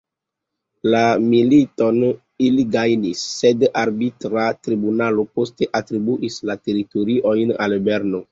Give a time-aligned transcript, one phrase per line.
[0.93, 1.99] La militon
[2.45, 8.19] ili gajnis, sed arbitra tribunalo poste atribuis la teritoriojn al Berno.